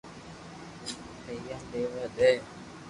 [1.25, 2.31] پيوا ليوا دي